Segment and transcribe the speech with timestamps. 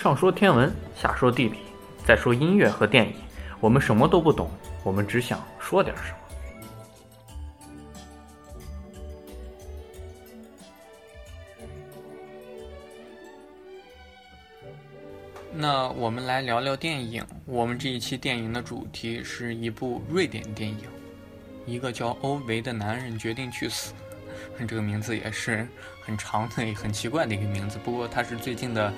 [0.00, 1.58] 上说天文，下说地理，
[2.06, 3.14] 再说音乐和电影，
[3.60, 4.50] 我们什么都不懂，
[4.82, 6.16] 我们只想说点什么。
[15.52, 17.22] 那我们来聊聊电影。
[17.44, 20.78] 我们这一期电影的主题是一部瑞典电影，
[21.66, 23.92] 一个叫欧维的男人决定去死。
[24.66, 25.68] 这个名字也是
[26.02, 27.78] 很长的、很奇怪的一个名字。
[27.84, 28.90] 不过它是最近的，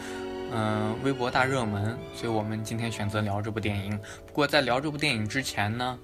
[0.55, 3.98] 嗯，微博大热门，所以我们今天选择聊这部电影。
[4.27, 5.98] 不过在聊这部电影之前呢，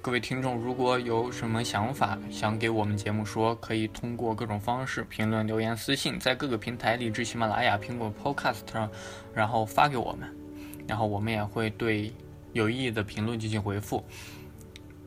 [0.00, 8.88] 各位听众如果有什么想法想给我们节目说，可以通过各种方式评论、留言、私信，在各个平台里，至、喜马拉雅、苹果 Podcast 上，
[9.34, 10.32] 然后发给我们，
[10.86, 12.12] 然后我们也会对
[12.52, 14.04] 有意义的评论进行回复。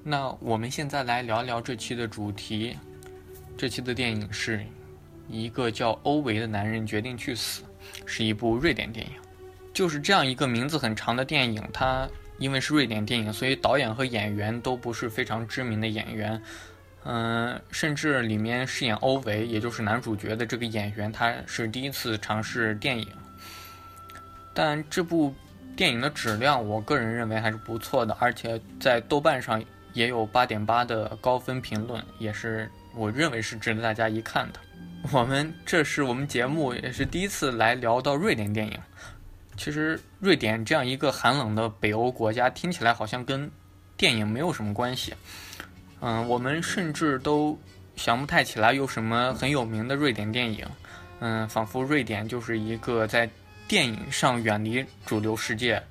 [0.03, 2.75] 那我们现在来聊聊这期的主题。
[3.57, 4.65] 这期的电影是
[5.31, 7.63] 一个叫欧维的男人决定去死，
[8.05, 9.13] 是一部瑞典电影。
[9.73, 12.07] 就是这样一个名字很长的电影，它
[12.37, 16.41] 因为是瑞典电影，所以导演和演员都不是非常知名的演员。
[17.03, 23.07] 嗯，甚至里面饰演欧维，也就是男主角的这个演员，他是第一次尝试电影。
[24.53, 25.33] 但这部
[25.75, 32.69] 电影的质量，我个人认为还是不错的，而且在豆瓣上也有八点八的高分评论，也是。
[32.95, 34.59] 我认为是值得大家一看的。
[35.11, 38.77] 我们这是我们节目也是第一次来聊到瑞典电影。
[39.57, 43.49] 其实瑞典这样一个寒冷的北欧国家，听起来好像跟
[43.97, 45.13] 电影没有什么关系。
[45.99, 47.59] 嗯，我们甚至都
[47.95, 50.65] 想不太起来有什么很有名的瑞典电影。
[51.19, 53.29] 嗯，仿佛瑞典就是一个在
[53.67, 55.81] 电影上远离主流世界，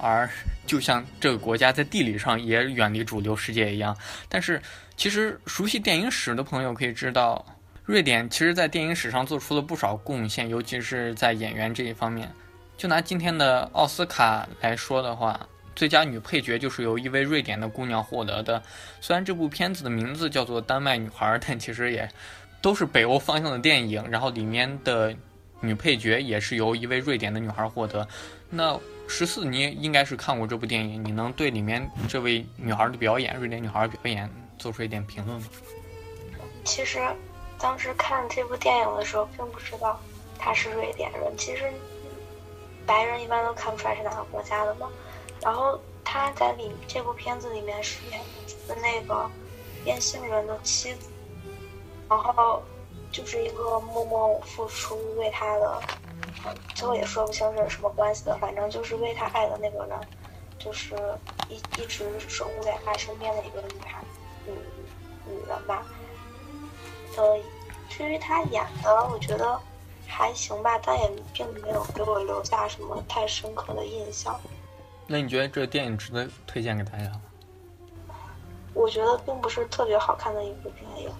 [0.00, 0.28] 而
[0.66, 3.96] 就像这个国家在地理上也远离主流世界一样。
[4.28, 4.60] 但是。
[4.96, 7.42] 其实，熟悉电影史的朋友可以知道，
[7.86, 12.30] 瑞典其实在电影史上做出了不少贡献，尤其是在演员这一方面。
[12.76, 18.62] 就拿今天的奥斯卡来说的话，最佳女配角就是由一位瑞典的姑娘获得的。
[19.00, 22.06] 虽然这部片子的名字叫做《丹麦女孩》，但其实也
[22.60, 24.06] 都是北欧方向的电影。
[24.10, 25.16] 然后里面的
[25.60, 28.06] 女配角也是由一位瑞典的女孩获得。
[28.48, 34.30] 那十四，你应该是看过这部电影，你能对里面这位女孩的表演，瑞典女孩的表演？
[34.58, 35.46] 做出一点评论吗？
[36.66, 37.00] 其实，
[37.58, 39.98] 当时看这部电影的时候，并不知道
[40.38, 41.32] 她是瑞典人。
[41.38, 41.72] 其实，
[42.84, 44.86] 白人一般都看不出来是哪个国家的嘛。
[45.40, 48.20] 然后她在里这部片子里面饰演
[48.68, 49.30] 的那个
[49.82, 51.08] 变性人的妻子，
[52.06, 52.62] 然后
[53.12, 55.82] 就是一个默默付出为他的，
[56.74, 59.98] 最后也说不清是什么关系的，反正就是为他爱的那个人，
[60.58, 60.94] 就是
[61.48, 64.02] 一一直守护在他身边的一个女孩。
[64.46, 64.52] 女
[65.26, 65.84] 女人吧，
[67.16, 67.38] 呃，
[67.90, 69.60] 至于她演的，我觉得
[70.06, 74.40] 还行吧，但也并没有给我留下什么太深刻的印象。
[75.06, 77.20] 那你觉得这个电影值得推荐给大家吗？
[78.72, 81.10] 我觉得并不是特别好看的一部电影。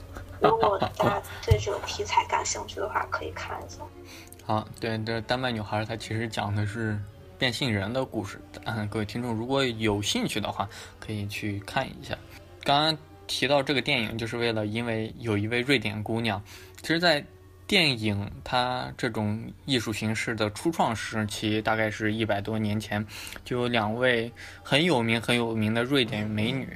[0.41, 3.79] 如果大家对这个题材感兴趣的话，可以看一下。
[4.45, 6.99] 好，对，这丹麦女孩她其实讲的是
[7.39, 8.41] 变性人的故事。
[8.65, 10.69] 嗯，各位听众如果有兴趣的话，
[10.99, 12.17] 可以去看一下。
[12.65, 12.99] 刚刚。
[13.33, 16.43] 提到这个电影，就是为了因为有一位瑞典姑娘。
[16.83, 17.25] 其实，在
[17.65, 23.07] 电影它这种艺术形式的初创时期，大概是一百多年前，
[23.45, 24.33] 就有两位
[24.65, 26.69] 很有名很有名的瑞典美女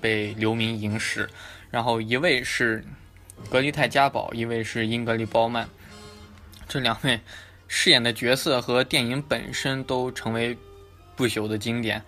[0.00, 1.28] 被留名影史。
[1.70, 2.84] 然后一位是
[3.50, 5.68] 格丽泰·嘉宝，一位是英格丽·褒曼。
[6.68, 7.20] 这两位
[7.68, 10.56] 饰演的角色和电影本身都成为
[11.16, 12.02] 不朽的经典。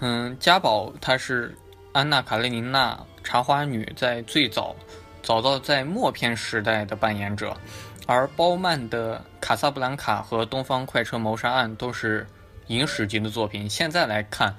[0.00, 1.56] 嗯，嘉宝她是。
[1.92, 4.74] 安娜·卡列尼娜《茶花女》在最早，
[5.22, 7.56] 早到在默片时代的扮演者，
[8.04, 12.26] 而褒曼的《卡萨布兰卡》和《东方快车谋杀案》都是
[12.66, 13.70] 影史级的作品。
[13.70, 14.56] 现在来看，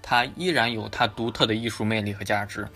[0.00, 2.68] 她依然有她独特的艺术魅力和价值。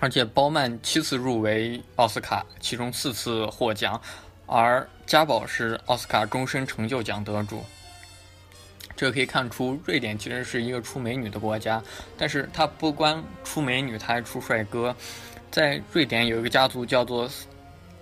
[0.00, 4.00] 而且，包曼七次入围奥斯卡，其中四次获奖，
[4.46, 7.64] 而嘉宝是奥斯卡终身成就奖得主。
[8.96, 11.82] 这可以看出，瑞典其实是一个出美女的国家，
[12.16, 14.94] 但是它不光出美女，它还出帅哥。
[15.50, 17.28] 在瑞典有一个家族叫做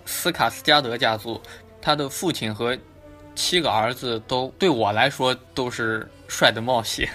[0.05, 1.41] 斯卡斯加德家族，
[1.81, 2.77] 他的父亲和
[3.35, 7.09] 七个儿子都对我来说都是帅的冒险，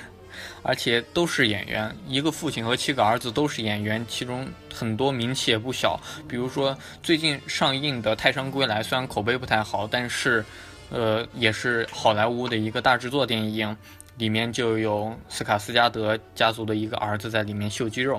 [0.62, 1.94] 而且都是演员。
[2.06, 6.00] 一个父亲和七个儿子都是演员，其中很多名气也不小。
[6.28, 10.44] 比如说最近上映的《泰山归来》，虽然口碑不太好，但是。
[10.90, 13.76] 呃，也是好莱坞的一个大制作电影，
[14.16, 18.18] 里面就有斯卡斯加德家族的一个儿子在里面秀肌肉，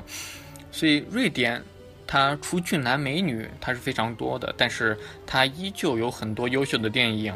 [0.71, 1.59] 所以瑞典
[2.05, 4.95] 它除俊男美女它是非常多的，但是
[5.25, 7.33] 它依旧有很多优秀的电影，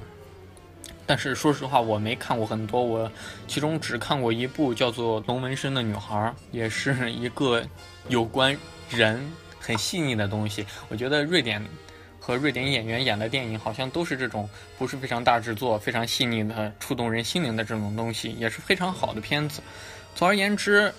[1.05, 3.11] 但是说实话，我没看过很多，我
[3.45, 6.15] 其中只看过一部叫做《龙纹身的女孩》，
[6.51, 7.61] 也是一个
[8.07, 8.57] 有关
[8.89, 9.21] 人
[9.59, 10.65] 很细腻的东西。
[10.87, 11.61] 我觉得瑞典
[12.21, 19.61] 和瑞典演员演的电影好像都是这种不是非常大制作、非常细腻的、触动人心灵的这种东西，也是非常好的片子。
[20.15, 20.93] 总而言之，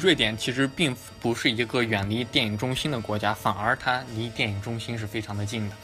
[0.00, 5.76] 瑞典其实并不是一个远离电影中心的国家，反而它离电影中心是非常的近的。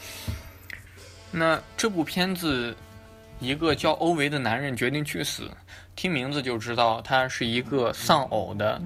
[1.29, 2.75] 那这部片子。
[3.41, 5.49] 一个叫欧维的男人决定去死，
[5.95, 8.79] 听名字就知道他是一个丧偶的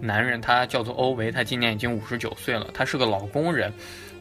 [0.00, 0.40] 男人。
[0.40, 2.66] 他叫做欧维，他今年已经五十九岁了。
[2.72, 3.70] 他是个老工人，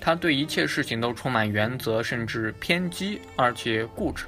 [0.01, 4.25] 他对一切事情都充满原则，甚至偏激，而且固执。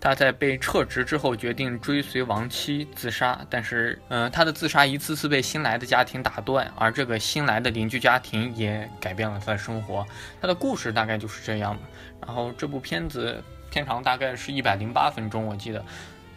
[0.00, 10.04] 他在被撤职之后，决定追随亡妻自杀，但是，嗯，他的自杀一次次被新来的家庭打断，而这个新来的邻居家庭也改变了他的生活。
[10.40, 11.78] 他的故事大概就是这样。
[12.20, 13.40] 然后这部片子。
[13.70, 15.84] 片长大概是一百零八分钟，我记得。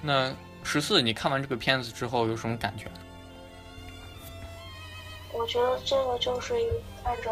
[0.02, 0.34] 那
[0.64, 2.88] 十四，你看完这个片子之后有什么感觉？
[5.34, 6.68] 我觉得这个就是一
[7.04, 7.32] 看着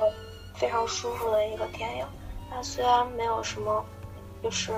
[0.56, 2.06] 非常舒服的一个电影。
[2.50, 3.86] 它虽然没有什么，
[4.42, 4.72] 就是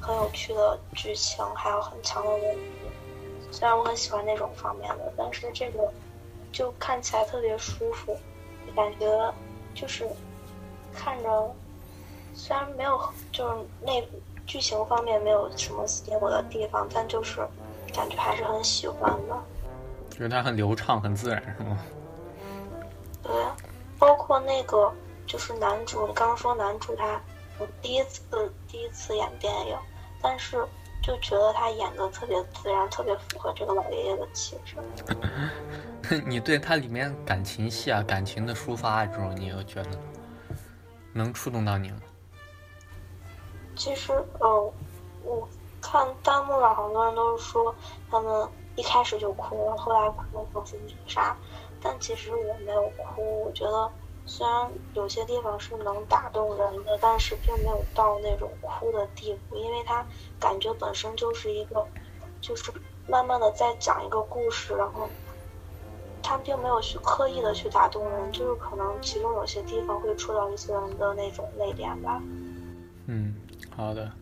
[0.00, 3.50] 很有趣的剧情，还有很强的文笔。
[3.50, 5.92] 虽然我很喜欢那种方面的，但是这个
[6.52, 8.16] 就看起来特别舒服，
[8.76, 9.34] 感觉
[9.74, 10.08] 就是
[10.94, 11.54] 看着
[12.34, 13.00] 虽然没有
[13.32, 14.02] 就是那。
[14.52, 17.40] 剧情方面没有什么吸引我的地方，但就是
[17.90, 19.34] 感觉还是很喜欢的。
[20.10, 21.78] 觉得它很流畅、很自然，是吗？
[23.22, 23.32] 对，
[23.98, 24.92] 包括那个
[25.26, 27.18] 就是男主，你刚刚说男主他
[27.80, 28.20] 第一次
[28.68, 29.74] 第一次演电影，
[30.20, 30.62] 但是
[31.02, 34.76] 就觉得他演的特别自然，特别符合这个老爷爷的气质。
[36.26, 39.90] 你对他里面感情戏啊、感情的抒发这种，你有觉得
[41.14, 41.96] 能触动到你吗？
[43.74, 44.74] 其实，呃，
[45.22, 45.48] 我
[45.80, 47.74] 看弹幕上很多人都是说
[48.08, 51.36] 他们一开始就哭了，后来哭了放心自杀。
[51.80, 53.92] 但其实我没有哭，我觉得
[54.24, 60.06] 虽然有些地方是能打动人的，但是并没有到那种哭的地步，因为他
[60.38, 61.88] 感觉本身就是一个，
[62.40, 62.72] 就是
[63.06, 65.10] 慢慢的在讲一个故事，然后
[66.22, 72.22] 他并没有去刻意的去打动人，就是可能其中有些地方会触到一些人的那种泪点吧。
[73.70, 74.12] 好的，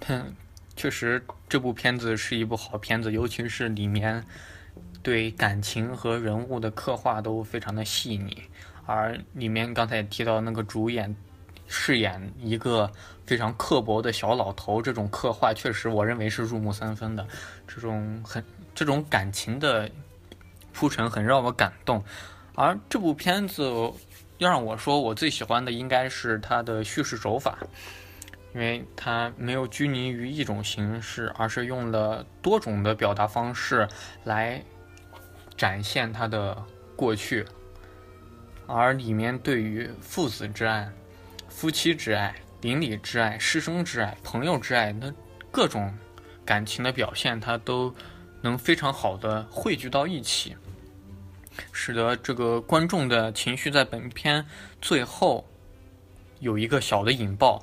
[0.00, 0.34] 但
[0.76, 4.24] 确实这部片子是一部好片子，尤其是里面
[5.02, 8.42] 对感情和人物的刻画都非常的细腻，
[8.86, 11.14] 而里面刚才提到那个主演
[11.66, 12.90] 饰演一个
[13.26, 17.26] 非常刻薄的小老头，这种刻画确实我认为是入木三分的，
[17.66, 18.44] 这种很
[18.74, 19.90] 这种感情的
[20.72, 22.02] 铺陈很让我感动，
[22.54, 23.64] 而这部片子
[24.38, 27.58] 要让我说我最喜欢的应该是它的叙事手法。
[28.54, 33.86] 因为它没有拘泥于一种形式，而是用了多种的表达方式
[34.24, 34.60] 来
[35.54, 36.56] 展现他的
[36.96, 37.44] 过去，
[38.66, 40.90] 而里面对于父子之爱、
[41.48, 45.12] 夫妻之爱、邻里之爱、师生之爱、朋友之爱那
[45.52, 45.94] 各种
[46.44, 47.94] 感情的表现，它都
[48.40, 50.56] 能非常好的汇聚到一起，
[51.72, 54.44] 使得这个观众的情绪在本片
[54.80, 55.46] 最后
[56.40, 57.62] 有一个小的引爆。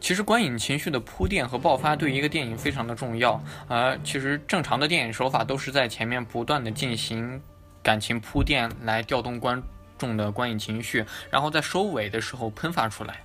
[0.00, 7.40] 其实观影情绪的铺垫和爆发对一个电影非常的重要，而其实正常的电影手法都是在前面不断的进行
[7.82, 9.62] 感情铺垫来调动观
[9.98, 13.20] 众的观影情绪，然后在收尾的时候喷发出来，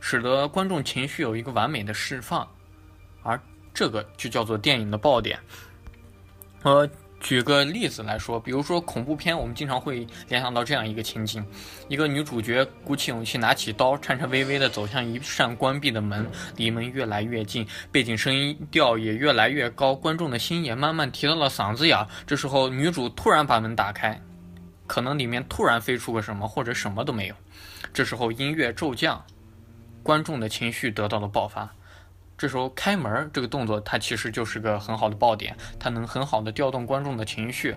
[0.00, 2.48] 使得观众情绪有一个完美的释放，
[3.22, 3.38] 而
[3.74, 5.38] 这个就叫做电影的爆点，
[6.62, 6.88] 呃。
[7.20, 11.44] 举个例子来说，比如说恐怖片，我们经常会联想到这样一个情景：
[11.88, 16.24] 一个女主角鼓起勇气，拿起刀，颤颤巍巍地走向一扇关闭的门，
[16.56, 21.98] 离门越来越近，背景声音调也越来越高，观众的心也慢慢提到了嗓子眼。
[22.24, 24.20] 这时候，女主突然把门打开，
[24.86, 27.34] 可能里面突然飞出个什么，或者什么都没有。
[27.92, 29.22] 这时候音乐骤降，
[30.04, 31.68] 观众的情绪得到了爆发。
[32.38, 37.74] 这时候开门这个动作，它其实就是个很好的爆点，它能很好的调动观众的情绪。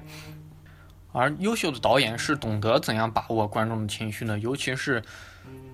[1.12, 5.04] 而优秀的导演是懂得怎样把握观众的情绪呢，尤其是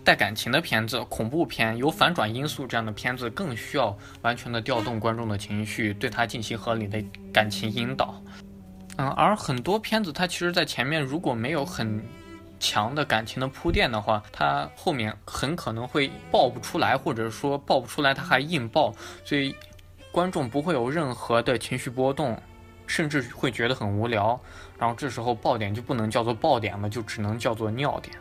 [0.03, 8.20] 带感情的片子、恐怖片、有反转因素这样的片子，更需要完全的调动观众的情绪，对他进行合理的感情引导。
[8.96, 12.03] 嗯，而很多片子它其实，在前面如果没有很
[12.60, 19.56] 强的感情的铺垫的话，它后面很可能会爆不出来，或者说爆不出来，它还硬爆，所以
[20.12, 22.42] 观众不会有任何的情绪波动，
[22.86, 24.40] 甚至会觉得很无聊。
[24.80, 28.16] 然后这时候爆点就不能叫做爆点了，就只能叫做尿点。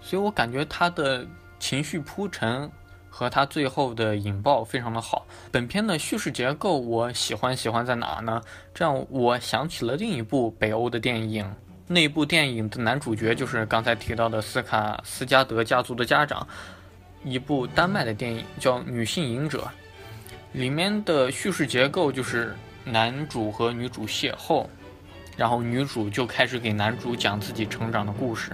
[0.00, 1.26] 所以我感觉它的
[1.58, 2.70] 情绪铺陈
[3.08, 5.26] 和它最后的引爆非常的好。
[5.50, 8.42] 本片的叙事结构我喜欢，喜欢在哪呢？
[8.74, 11.54] 这样我想起了另一部北欧的电影，
[11.92, 16.46] 那部电影的男主角就是刚才提到的斯卡斯加德家族的家长，
[17.22, 19.70] 一部丹麦的电影叫《女性隐者》，
[20.58, 24.66] 里面的叙事结构就是男主和女主邂逅。
[25.34, 28.52] 然后女主就开始给男主讲自己成长的故事，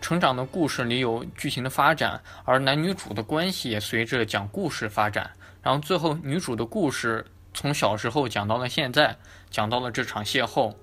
[0.00, 5.30] 成长的故事里有剧情的发展，而男女主的关系也随着讲故事发展。
[5.62, 9.14] 然后最后女主的故事从小时候讲到了现在，
[9.50, 10.74] 讲到了这场邂逅，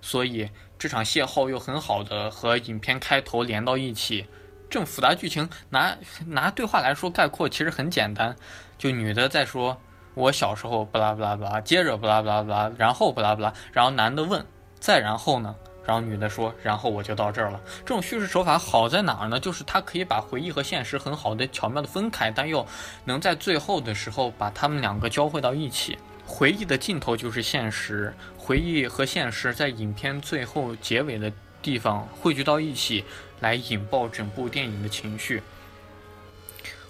[0.00, 0.48] 所以
[0.78, 4.26] 这场邂逅又很好的和影片开头连到一起。
[4.70, 8.36] 这种复杂剧情拿拿对话来说概括其实很简单，
[8.78, 9.76] 就女的在说。
[10.14, 14.44] 我小时候，不拉不拉不拉，接着不拉不拉不拉，然后不拉不拉，然后男的问，
[14.80, 15.54] 再然后呢？
[15.86, 17.60] 然后女的说，然后我就到这儿了。
[17.78, 19.38] 这种叙事手法好在哪儿呢？
[19.38, 22.66] 就是它可以把回忆和现实很好的巧妙的分开，但又
[23.04, 25.96] 能在最后的时候把他们两个交汇到一起。
[26.28, 31.32] 回忆的尽头就是现实，回忆和现实在影片最后结尾的
[31.62, 33.04] 地方汇聚到一起，
[33.40, 35.42] 来引爆整部电影的情绪，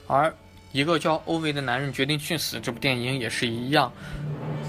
[0.07, 0.35] 而。
[0.71, 2.61] 一个叫欧维的男人决定去死。
[2.61, 3.91] 这部电影也是一样，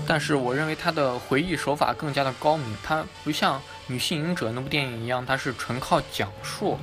[0.07, 2.65] 但是我认为他的回忆手法更加的高明。
[2.81, 6.79] 他不像《女性隐者》那部电影一样，他是纯靠讲述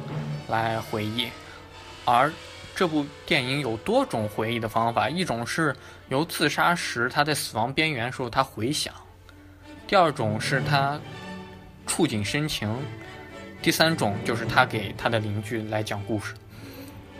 [0.49, 1.31] 来回忆，
[2.05, 2.31] 而
[2.77, 5.09] 这部电影有多种回忆的方法。
[5.09, 5.75] 一种是
[6.11, 8.93] 由自杀时他在死亡边缘时候他回想，
[9.87, 11.01] 第二种是他
[11.87, 12.71] 触景生情，
[13.63, 16.35] 第三种就是他给他的邻居来讲故事。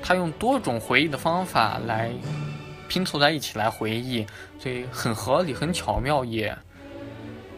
[0.03, 2.13] 他用多种回忆的方法来
[2.87, 4.27] 拼凑在一起来回忆，
[4.59, 6.55] 所以很合理、很巧妙，也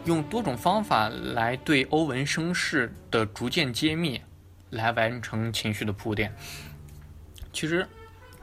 [0.05, 4.21] 用多种方法来对欧文身世的逐渐揭秘，
[4.69, 6.33] 来完成情绪的铺垫。
[7.51, 7.87] 其实，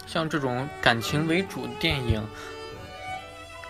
[0.06, 2.26] 像这种感情为主的电影，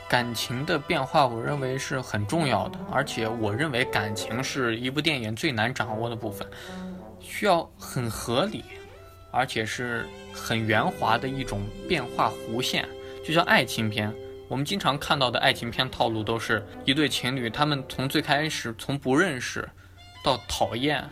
[0.08, 6.46] 感情的变化，我认为是很重要的，而且我认为感情是一部电影最难掌握的部分，
[7.20, 8.64] 需要很合理。
[9.32, 12.88] 而且是很圆滑的一种变化弧线，
[13.22, 14.10] 就像爱情片。
[14.48, 19.68] 我们经常看到的爱情片套路都是一对情侣，他们从最开始从不认识，
[20.24, 21.04] 到讨厌，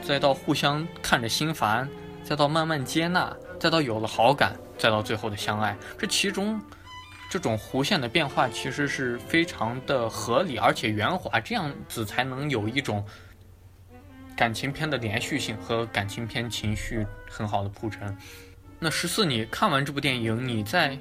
[0.00, 1.88] 再到互相看着心烦，
[2.22, 5.76] 再到慢慢接纳，再到有了好感，再到最后的相爱。
[5.98, 6.60] 这其中，
[7.30, 13.04] 这种弧线的变化其实是非常的合理，而且圆滑，这样子才能有一种。
[14.36, 18.14] 感情片的连续性和感情片情绪很好的铺陈。
[18.78, 20.98] 那十四，你看完这部电影，你在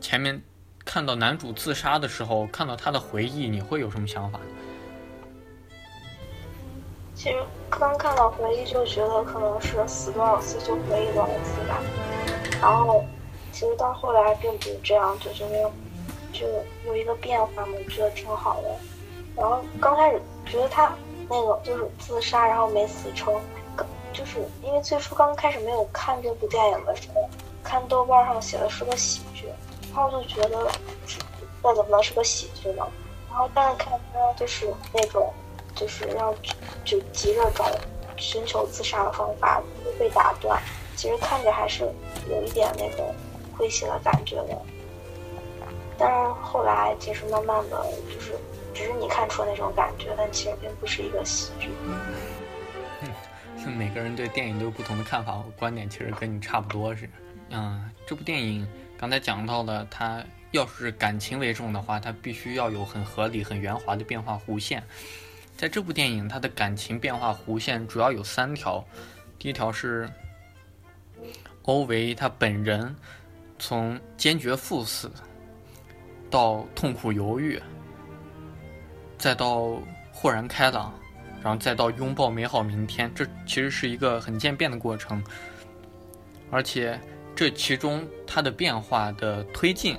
[0.00, 0.40] 前面
[0.86, 4.40] 看到男主自杀的时候，看到他的回忆，你会有什么想法？
[7.18, 7.36] 其实
[7.68, 11.82] 刚看到回忆就觉得可能是死多少次就回忆多少次吧。
[12.62, 13.04] 然后
[13.50, 15.68] 其实到后来并不是这样，就觉得
[16.32, 16.46] 就
[16.86, 18.68] 有一个变化嘛，觉得挺好的。
[19.36, 20.92] 然后刚开始觉得他。
[21.30, 23.38] 那个就是自杀，然后没死成，
[24.14, 27.28] 就是因为最初刚开始没有看这部电影的时候，
[27.62, 29.46] 看豆瓣上写的是个喜剧，
[29.94, 30.66] 然后就觉得
[31.62, 32.86] 那怎么能是个喜剧呢？
[33.28, 35.30] 然后但是看他就是那种，
[35.78, 36.34] 就是要
[36.84, 37.70] 就急着找
[38.16, 39.62] 寻求自杀的方法
[39.98, 40.60] 被打断，
[40.96, 41.84] 其实看着还是
[42.28, 43.14] 有一点那种
[43.56, 44.60] 诙谐的感觉的。
[45.96, 48.36] 但是后来其实慢慢的就是。
[48.74, 51.68] 只是你看出那种感觉，但其实并不是一个喜剧。
[53.02, 57.10] 嗯，每个人对电影都有不同的看法和观点，其实跟你差不多是。
[57.50, 58.64] 嗯，这部电影
[58.96, 64.80] 刚才讲到了，它要是感情为重的话，它必须要有很合理、很圆滑的变化弧线。
[65.58, 68.82] 在这部电影，它的感情变化弧线主要有三条。
[69.40, 70.08] 第一条是
[71.62, 72.94] 欧维他本人
[73.58, 75.10] 从坚决赴死
[76.30, 77.60] 到痛苦犹豫。
[79.18, 80.94] 再到豁然开朗，
[81.42, 85.20] 然后再到拥抱美好明天，这其实是一个很渐变的过程，
[86.52, 86.96] 而且
[87.34, 89.98] 这其中它的变化的推进，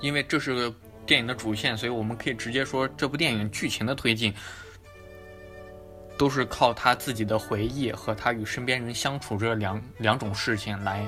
[0.00, 0.74] 因为这是个
[1.06, 4.34] 电影的主线，所以我们可以直接说这部电影剧情的推进，
[6.16, 11.06] 都是靠他自己的回忆和他与身边人相处这两两种事情来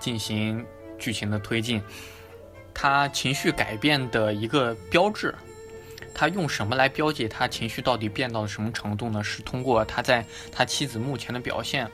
[0.00, 0.64] 进行
[0.98, 1.82] 剧情的推进，
[2.74, 5.34] 他情绪改变的一个标志。
[6.14, 9.24] 他用什么来标记他情绪到底变到了什么程度呢？
[9.24, 11.90] 是通过他在他妻子墓前的表现。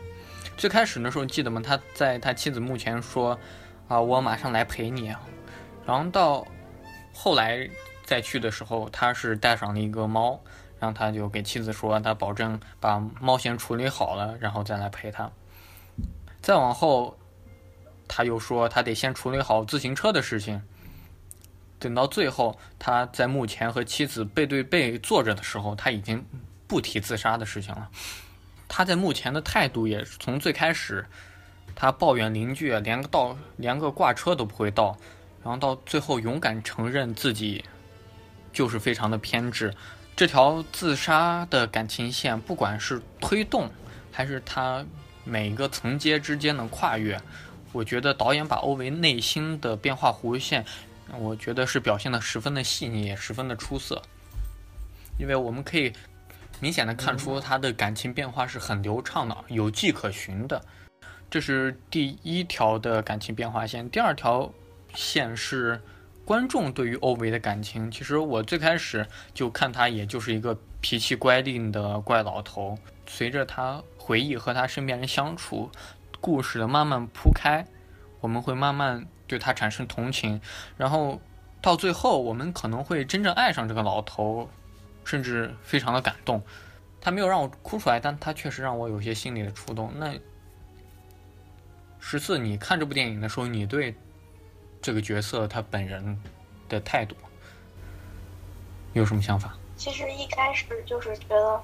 [0.56, 1.62] 最开始的时候记得吗？
[1.64, 3.38] 他在他妻子墓前说
[3.86, 5.14] ：“啊，我马上来陪你。”
[5.86, 6.44] 然后到
[7.14, 7.68] 后来
[8.04, 10.40] 再去的时候，他是带上了一个猫，
[10.80, 15.30] 然后他就给妻子说：“他保证把猫先处理好了，然后再来陪他。”
[16.40, 17.18] 再往后，
[18.06, 20.62] 他又说他得先处理好自行车的事情。
[21.80, 26.24] 等到最后，他在墓前和妻子背对背坐着的时候，他已经
[26.66, 27.88] 不提自杀的事情了。
[28.68, 31.06] 他在墓前的态度也从最开始，
[31.74, 34.96] 他抱怨邻居啊，连个倒连个挂车都不会倒，
[35.42, 37.64] 然后到最后勇敢承认自己
[38.52, 39.74] 就是非常的偏执。
[40.18, 43.70] 这条自杀的感情线，不管是推动
[44.10, 44.84] 还是它
[45.22, 47.20] 每个层阶之间的跨越，
[47.70, 50.64] 我觉得导演把欧维内心的变化弧线。
[51.20, 54.02] 我觉得是表现的十分的细腻，也十分的出色，
[55.20, 55.92] 因为我们可以
[56.58, 60.60] 明显的看出他的感情变化是很流畅的，有迹可循的。
[61.30, 63.88] 这是第一条的感情变化线。
[63.88, 64.52] 第二条
[64.96, 65.80] 线是
[66.28, 67.90] 观众对于欧维的感情。
[67.90, 72.76] 其实我最开始就看他，也就是一个脾气乖戾的怪老头。
[73.06, 75.70] 随着他回忆和他身边人相处，
[76.20, 77.64] 故事的慢慢铺开，
[78.20, 79.06] 我们会慢慢。
[79.26, 80.40] 对他产生同情，
[80.76, 81.18] 然后
[81.62, 84.50] 到最后，我们可能会真正爱上这个老头，
[85.04, 86.42] 甚至非常的感动。
[87.00, 89.92] 他没有让我哭出来，但他确实让我有些心里的触动。
[89.96, 90.14] 那
[91.98, 93.94] 十四，你看这部电影的时候，你对
[94.88, 96.18] 这个角色他本人
[96.66, 97.14] 的态度
[98.94, 99.54] 有什么想法？
[99.76, 101.60] 其实一开始就是觉得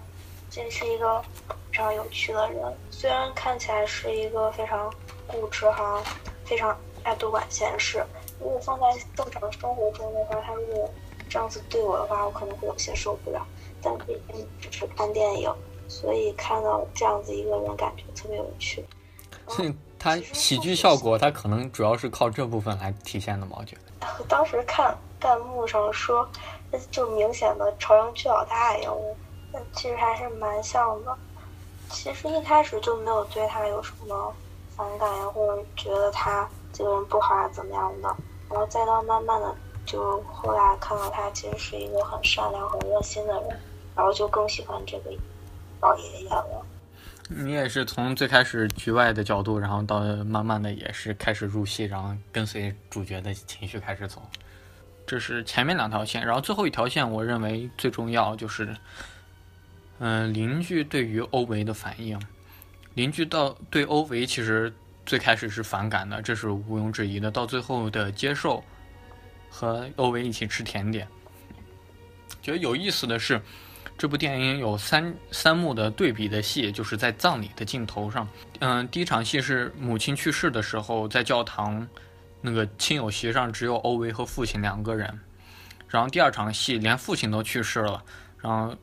[0.50, 4.92] 这是一个非常有趣的人，虽然看起来是一个非常
[5.26, 6.04] 固执哈，
[6.44, 6.78] 非常。
[7.02, 8.04] 爱多管闲事。
[8.40, 10.90] 如果放在正常生活中的话，他如果
[11.28, 13.46] 这样子对我的话，我可能会有些受不了。
[13.82, 15.50] 但毕竟只是看电影，
[15.88, 18.84] 所以看到这样子一个人，感觉特别有趣。
[19.48, 19.64] 所
[20.16, 23.56] 以他喜剧效果，他可能主要是靠这部分来体现的嘛？
[23.58, 24.24] 我觉得。
[24.28, 26.28] 当时看弹幕上说，
[26.90, 28.88] 就明显的朝阳区老大爷，
[29.52, 31.16] 那其实还是蛮像的。
[31.88, 34.34] 其实一开始就没有对他有什么
[34.76, 36.48] 反感呀，或者觉得他。
[36.76, 38.08] 这个人不好啊，怎么样的？
[38.50, 39.54] 然后再到慢慢的，
[39.86, 43.60] 就后来看到他其实是一个很善良、很热心的人，
[43.94, 45.12] 然后就更喜欢这个
[45.80, 46.66] 老爷爷了。
[47.28, 54.22] 你也是从最开始局外的角度，然后到慢慢的也是开始入戏，然后跟随主角的情绪开始走。
[55.06, 58.76] 这是前面两条线，然后最后一条线，我认为最重要就是，
[59.98, 62.20] 嗯，邻居对于欧维的反应。
[62.94, 64.72] 邻居到对欧维其实。
[65.06, 67.30] 最开始是反感的，这是毋庸置疑的。
[67.30, 68.64] 到最后的接受，
[69.50, 71.06] 和欧维一起吃甜点。
[72.40, 73.38] 觉得有意思的是，
[74.04, 78.28] 这部电影有三三幕的对比的戏，就是在葬礼的镜头上。
[78.58, 81.88] 嗯，第一场戏是母亲去世的时候，在教堂
[82.42, 85.18] 那个亲友席上只有欧维和父亲两个人。
[85.88, 88.04] 然后第二场戏连父亲都去世了，
[88.42, 88.76] 然后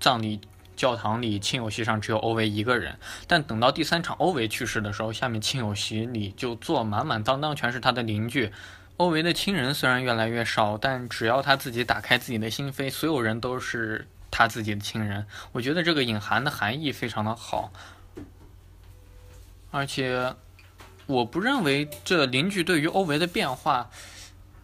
[0.00, 0.40] 葬礼。
[0.74, 8.50] 教堂里亲友席上只有欧维一个人，但等到第三场欧维去世的时候，下面亲友席里就坐满满当当，全是他的邻居。
[8.96, 15.26] 欧维的亲人虽然越来越少，但只要他自己打开自己的心扉，所有人都是他自己的亲人。
[15.52, 17.72] 我觉得这个隐含的含义非常的好，
[19.70, 20.34] 而且
[21.06, 23.90] 我不认为这邻居对于欧维的变化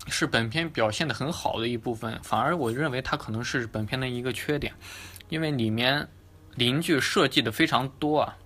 [0.07, 4.75] 是本片表现的很好的一部分，反而我认为他可能是本片的一个缺点。
[5.31, 6.07] 因为里面
[6.55, 8.37] 邻居设计的非常多啊，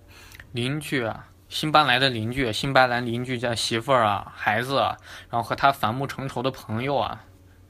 [0.53, 4.97] 邻居啊，新搬来的邻居，新搬来邻居家媳妇儿啊，孩子啊，
[5.29, 7.25] 然后和他反目成仇的朋友啊，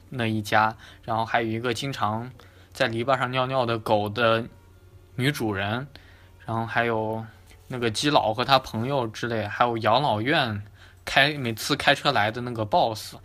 [0.09, 2.31] 那一家，然后还有一个经常
[2.79, 4.47] 在篱笆上尿尿的狗的
[5.15, 5.85] 女主人，
[6.45, 7.25] 然后还有
[7.67, 10.63] 那个基佬和他朋友之类，还有养老院
[11.03, 13.15] 开每次开车来的那个 boss，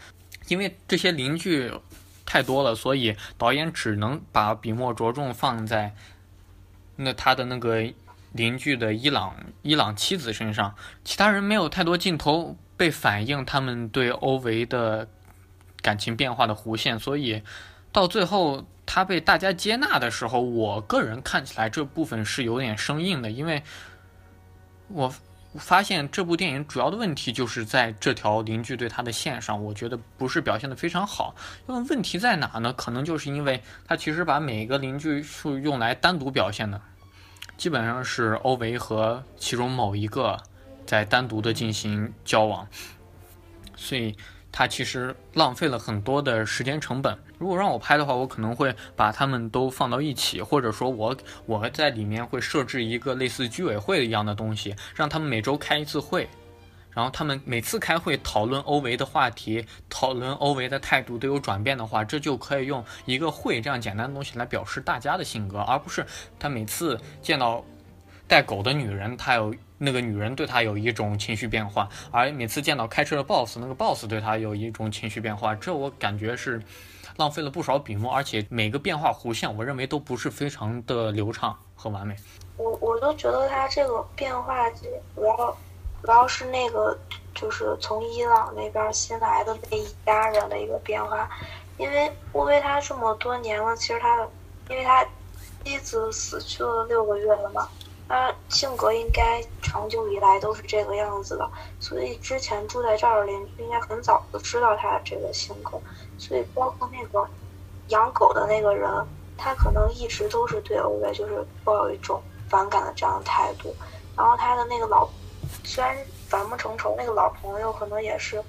[0.49, 1.73] 因为这些邻居。
[2.27, 5.95] 太多了，所以导演只能把笔墨着重放在
[6.97, 7.93] 那他的那个
[8.33, 15.07] 邻居的伊朗伊朗妻子身上，其他人没有太多镜头被反映他们对欧维的
[15.83, 17.43] 感情变化的弧线，所以
[17.93, 23.63] 到最后他被大家接纳的时候，我个人看起来这部分是有点生硬的，因为
[24.89, 25.15] 我。
[25.57, 31.33] 发现这部电影主要的问题就是在这条邻居对他的线上，我觉得不是表现的非常好。
[31.65, 32.73] 那么问题在哪呢？
[32.73, 36.83] 可能就是因为他其实把每一个邻居是用来单独表现的，
[37.57, 40.37] 基本上是欧维和其中某一个
[40.85, 42.67] 在单独的进行交往，
[43.77, 44.17] 所以。
[44.57, 47.19] 它其实浪费了很多的时间成本。
[47.39, 56.29] 如果让我拍的话，我可能会把他们都放到一起，或者说，我我在里面会设置一个类似居委会一样的东西，让他们每周开一次会，
[56.93, 66.07] 然后他们每次开会讨论欧维的话题，讨论欧维的态度都有转变的话，这就可以用一个会这样简单的东西来表示大家的性格，而不是
[66.39, 67.65] 他每次见到
[68.27, 76.63] 带狗的女人，她有那个女人对她有一种情绪变化，而每次见到开车的 boss，那个 boss 对她有一种情绪变化，这我感觉是
[77.17, 82.17] 浪费了不少笔墨，而且每个变化弧线，我认为都不是非常的流畅和完美。
[82.57, 84.87] 我我都觉得他这个变化主
[85.25, 85.57] 要
[86.03, 86.97] 主要是那个
[87.35, 91.29] 就是从伊朗那边新来的那一家人的一个变化，
[91.79, 94.27] 因为乌维他这么多年了，其实他
[94.71, 95.05] 因为他
[95.65, 97.69] 妻子死去了六个月了嘛。
[98.07, 105.81] 他性格应该长久以来都是这个样子的，所以之前住在这儿的邻居应该很早就知道他这个性格，
[106.19, 107.27] 所以包括那个
[107.89, 108.91] 养狗的那个人，
[109.39, 113.75] 他可能一直都是对欧维就是抱有一种反感的这样的态度。
[114.17, 115.09] 然后他的那个老，
[115.65, 115.97] 虽然
[116.29, 118.43] 反目成仇，那个老朋友可能也是，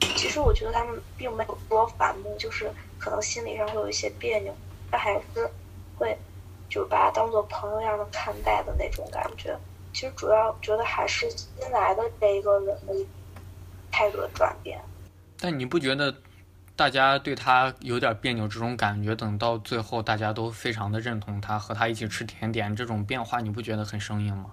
[0.00, 4.54] 其实我觉得他们并没有多反目，就是可能心理上会有一些别扭，
[4.90, 5.50] 但还是
[5.98, 6.16] 会。
[6.76, 9.58] 就把他当做朋友一样的看待的那种感觉，
[9.94, 12.94] 其实主要觉得还是新来的这一个人的
[13.90, 14.78] 态度的转变。
[15.40, 16.14] 但你不觉得
[16.76, 24.50] 大家对他有点别扭这种感觉，等到最后大家都非常的认同他，和他一起吃甜点这种变化，你不觉得很生硬吗？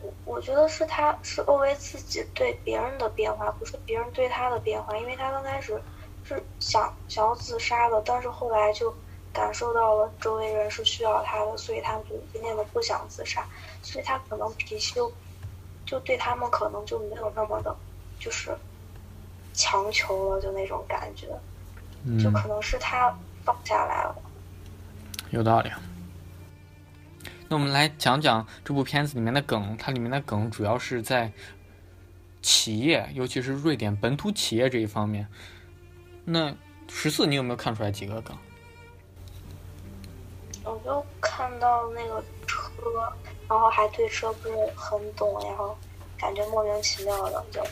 [0.00, 5.82] 我我觉得是他是欧维自己对别人的变化，不是别人对他的变化，因为他刚开始
[6.22, 8.94] 是想想要自杀的，但是后来就。
[9.36, 13.46] 感受到了周围人是需要他的，所以他就渐渐的不想自杀，
[13.82, 15.12] 所以他可能脾气就
[15.84, 17.76] 就对他们可能就没有那么的，
[18.18, 18.56] 就是
[19.52, 21.26] 强求了，就那种感觉，
[22.18, 24.16] 就可能是他放下来了。
[25.28, 25.70] 有道理。
[27.48, 31.30] 那我们来讲讲这部片子里面的梗，它里面的梗主要是在
[32.40, 35.28] 企业，尤其是瑞典本土企业这一方面。
[36.24, 36.56] 那
[36.88, 38.34] 十四，你有没有看出来几个梗？
[40.66, 42.60] 我就看到那个车，
[43.48, 45.76] 然后还对车不是很懂，然后
[46.18, 47.64] 感觉莫名其妙的，就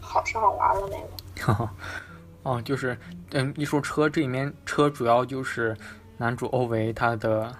[0.00, 1.68] 好是好玩的那个。
[2.44, 2.96] 哦，就是
[3.32, 5.76] 嗯，一说车，这里面车主要就是
[6.16, 7.52] 男主欧维他的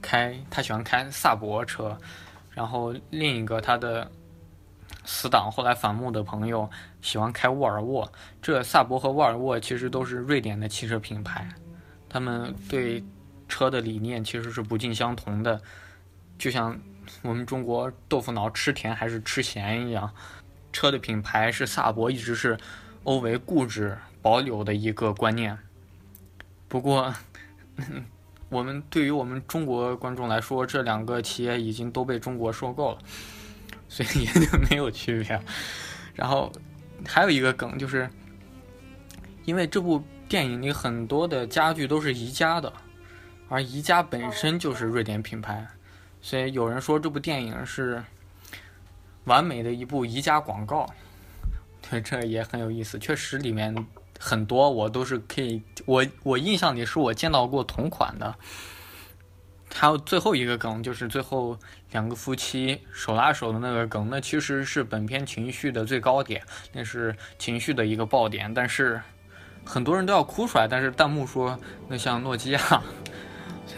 [0.00, 1.98] 开，他喜欢开萨博车，
[2.50, 4.08] 然后另一个他的
[5.04, 8.10] 死党后来反目的朋友喜欢开沃尔沃。
[8.40, 11.48] 这萨博和沃尔沃其实都是瑞典的汽车品牌，
[12.08, 13.02] 他们对。
[13.52, 15.60] 车的理念其实是不尽相同的，
[16.38, 16.80] 就像
[17.20, 20.10] 我们中国豆腐脑吃甜还是吃咸一样。
[20.72, 22.56] 车的品牌是萨博，一直是
[23.02, 25.58] 欧维固执保有的一个观念。
[26.66, 27.14] 不过，
[28.48, 32.98] 我们对于我们中国观众来说，这两个企业已经都被中国收购了，
[33.86, 35.38] 所以 也就没有区别。
[36.14, 36.50] 然后
[37.06, 38.08] 还有一个梗就是，
[39.44, 42.72] 因为这部电影里很多的家具都是宜家的。
[43.52, 45.66] 而宜家本身就是瑞典品牌，
[46.22, 48.02] 所以有人说这部电影是
[49.24, 50.90] 完美的一部宜家广告。
[51.90, 52.98] 对，这也很有意思。
[52.98, 53.86] 确实，里面
[54.18, 58.34] 很多我都是可以，我我印象里是我见到过同款的。
[59.74, 61.58] 还有最后一个梗，就是最后
[61.90, 68.54] 两个夫妻手拉手的那个梗，那其实是本片情绪的最高点，那是情绪的一个爆点。
[68.54, 69.02] 但是
[69.62, 72.82] 很多人都要哭出来，但是弹幕说那像诺基亚。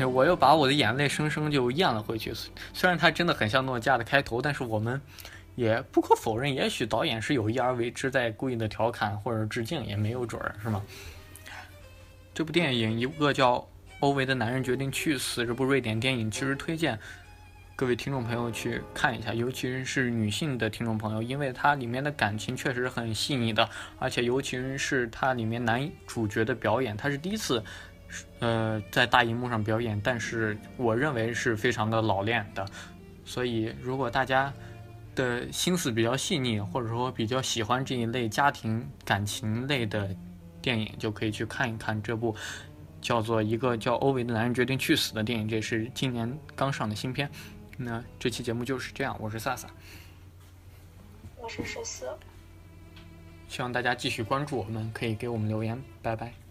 [0.01, 2.33] 我又把我的眼泪生生就咽了回去。
[2.73, 5.01] 虽然它真的很像诺基亚的开头，但是我们
[5.55, 10.83] 也不可否认，也许导演是有意而为之，在故意的调侃或者致敬，也没有准儿，是吗？
[12.35, 13.59] 这部电影一个叫
[14.01, 16.99] 《欧维的男人决定去死》这部瑞典电影，其实推荐
[17.77, 23.69] 各位听众朋友去看一下，尤其是女性的听众朋友，因为它里面的感情确实很细腻的，
[24.01, 27.63] 而且尤其是它里面男主角的表演，他是第一次。
[28.41, 32.67] 呃，在大荧幕上表演，但是我认为是非常的老练的，
[33.25, 34.53] 所以如果大家
[35.15, 40.15] 的心思比较细腻，或者说比较喜欢这一类家庭感情类的
[40.61, 42.35] 电影，就可以去看一看这部
[43.01, 47.31] 叫做一个叫欧维的男人决定去死的电影，这是今年刚上的新片。
[47.77, 49.69] 那这期节目就是这样，我是萨萨，
[51.37, 52.07] 我是十四，
[53.49, 56.44] 希望大家继续关注我们，可以给我们留言，拜拜。